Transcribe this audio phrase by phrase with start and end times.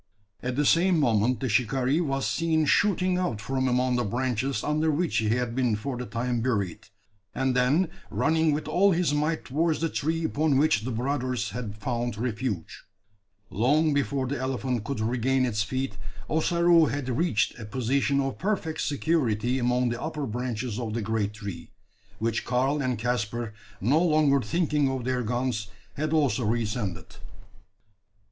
[0.41, 4.89] At the same moment the shikaree was seen shooting out from among the branches under
[4.89, 6.87] which he had been for the time buried;
[7.35, 11.77] and, then running with all his might towards the tree upon which the brothers had
[11.77, 12.83] found refuge.
[13.51, 18.81] Long before the elephant could regain its feet, Ossaroo had reached a position of perfect
[18.81, 21.69] security among the upper branches of the great tree;
[22.17, 27.17] which Karl and Caspar, no longer thinking of their guns, had also re ascended.